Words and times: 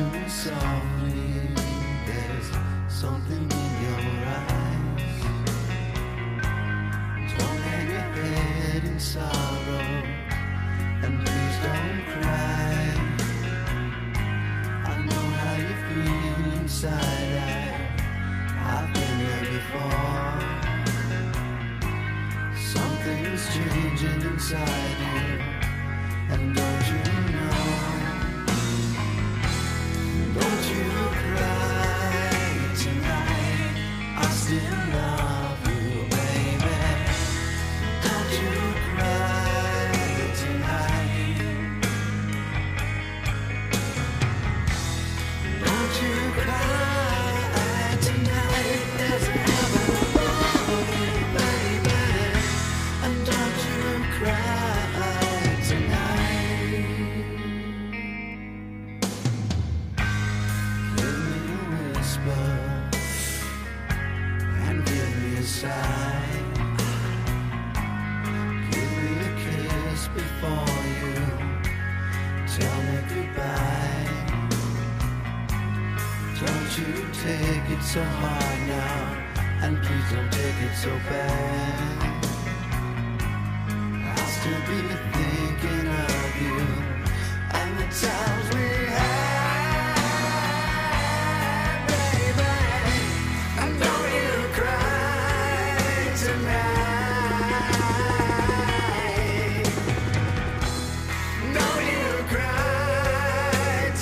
to 0.00 0.06
me 0.18 0.28
softly. 0.28 1.52
There's 2.06 2.48
something 2.88 3.44
in 3.60 3.72
your 3.84 4.02
eyes. 4.38 5.16
Don't 7.36 7.60
hang 7.68 7.88
your 7.90 8.08
head 8.24 8.84
in 8.84 8.98
sorrow, 8.98 9.88
and 11.04 11.14
please 11.22 11.56
don't 11.66 12.02
cry. 12.12 12.80
I 14.90 14.94
know 15.08 15.26
how 15.40 15.54
you 15.66 15.74
feel 15.86 16.38
inside. 16.60 17.68
I've 18.72 18.88
been 18.94 19.16
there 19.22 19.46
before. 19.56 20.40
Something's 22.74 23.44
changing 23.54 24.20
inside 24.30 24.98
you, 25.14 25.28
and 26.34 26.44
whisper 62.10 62.50
and 64.66 64.84
give 64.84 65.22
me 65.22 65.36
a 65.36 65.42
sigh. 65.42 66.26
Give 68.70 68.92
me 68.98 69.12
a 69.20 69.32
kiss 69.42 70.08
before 70.08 70.78
you 70.98 71.14
tell 72.56 72.78
me 72.88 72.98
goodbye. 73.10 74.08
Don't 76.40 76.70
you 76.78 76.92
take 77.22 77.66
it 77.76 77.82
so 77.82 78.02
hard 78.02 78.60
now, 78.66 79.00
and 79.62 79.72
please 79.82 80.08
don't 80.10 80.32
take 80.32 80.58
it 80.68 80.74
so 80.74 80.90
bad. 81.10 81.98
I'll 84.04 84.26
still 84.26 84.62
be 84.68 84.80
thinking 85.12 85.86
of 85.88 86.09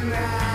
tonight. 0.00 0.49